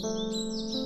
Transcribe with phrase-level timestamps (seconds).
[0.00, 0.77] Música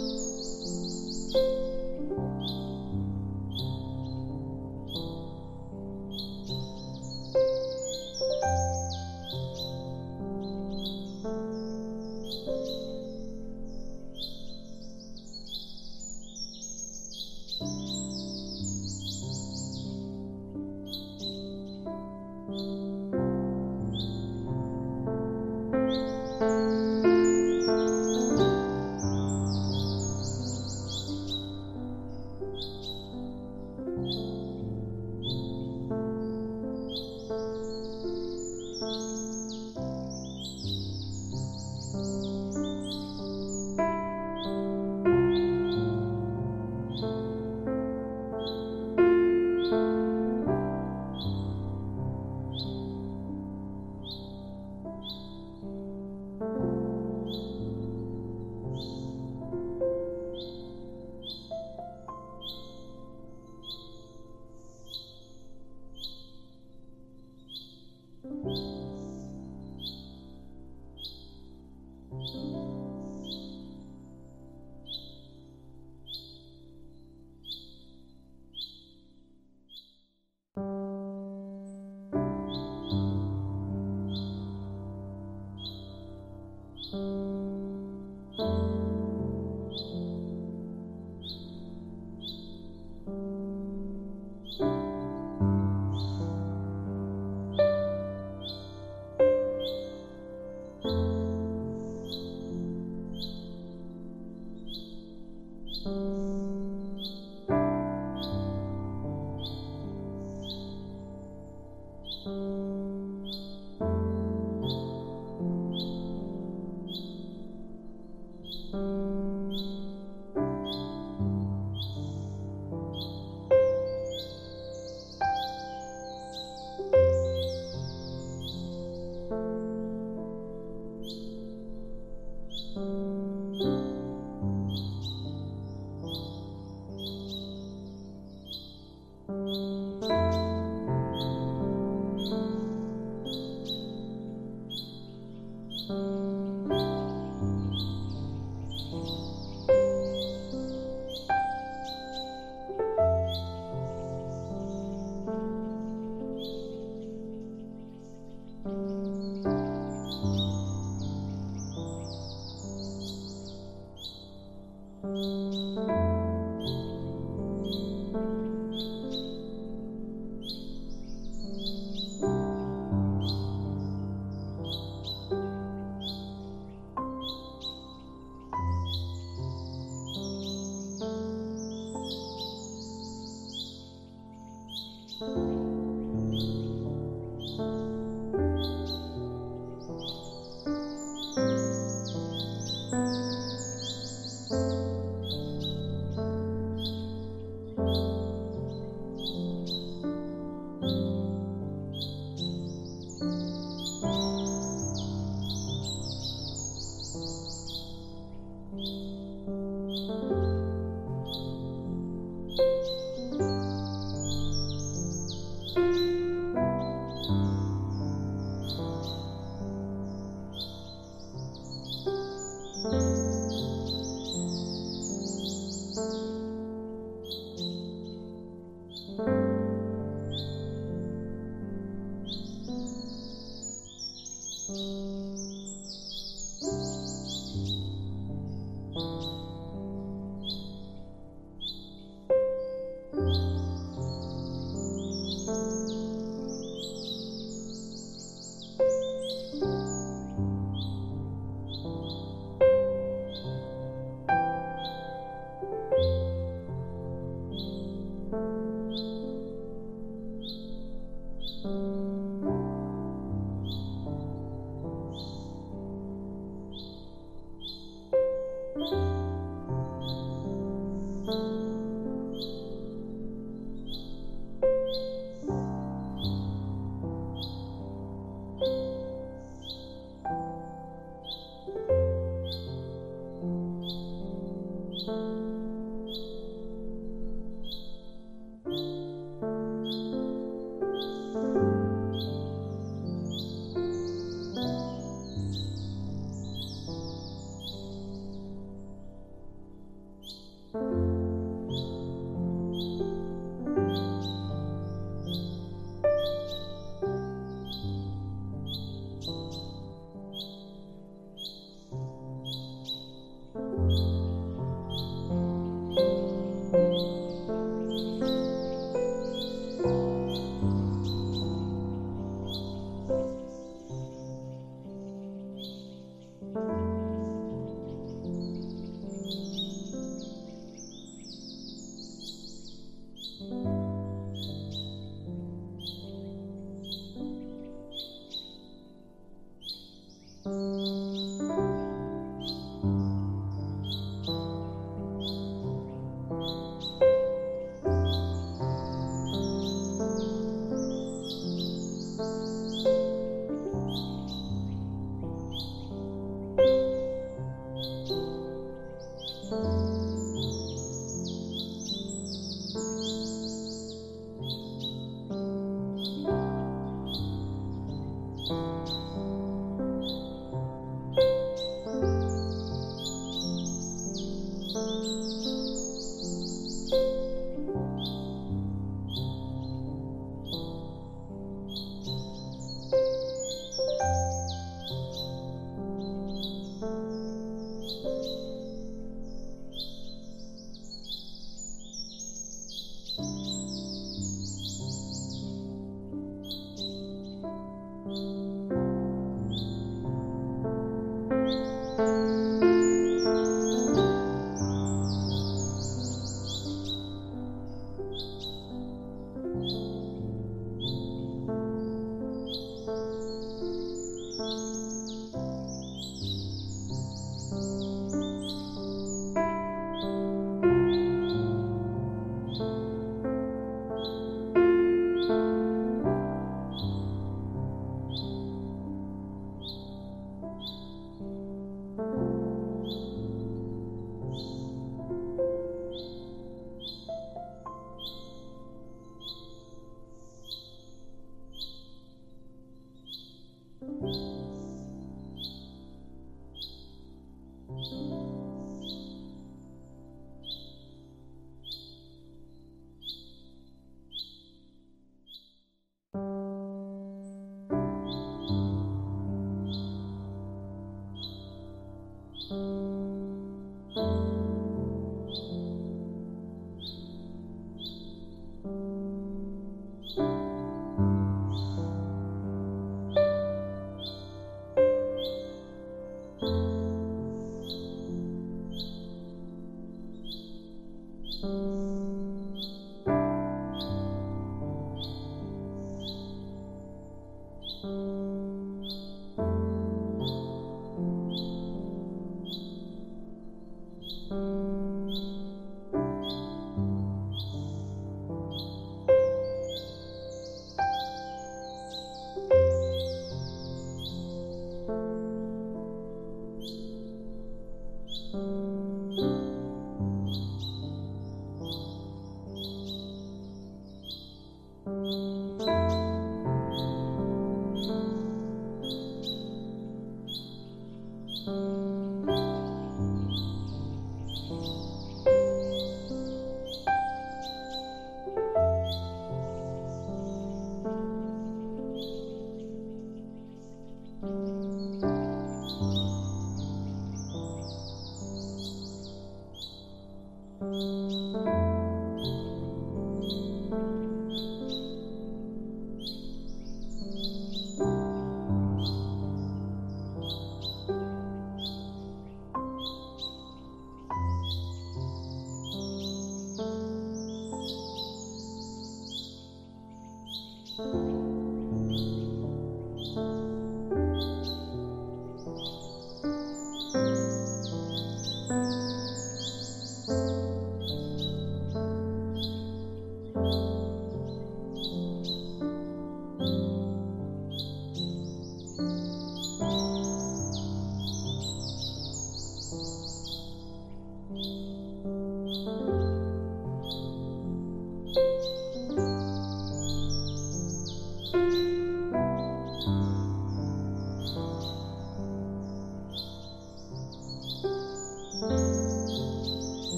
[234.72, 235.51] Música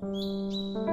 [0.00, 0.87] Música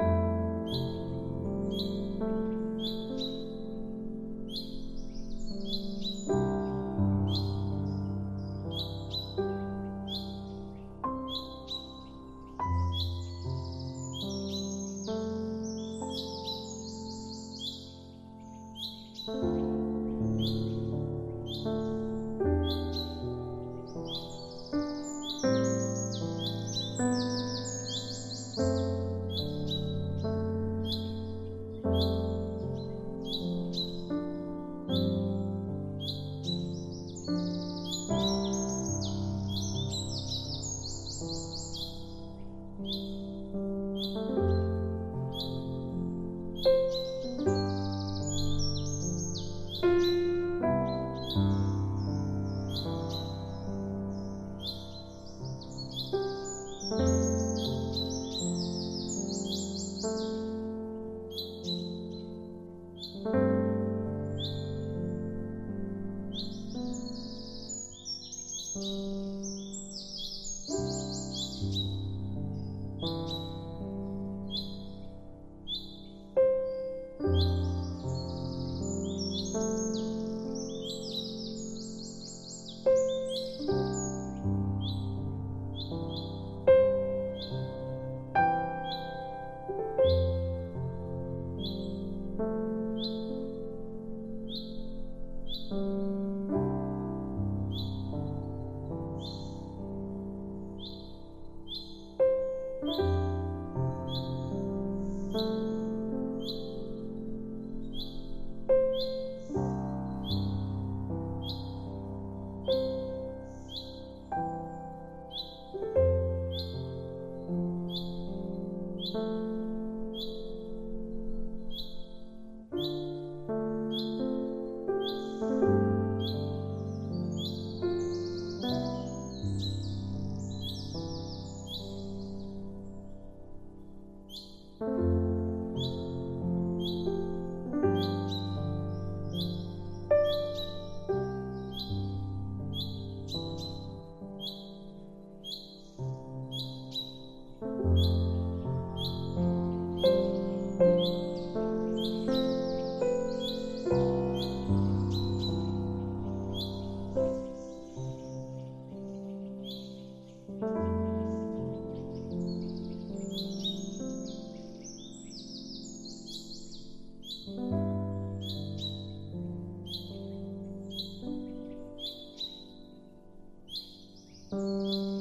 [174.52, 175.15] Música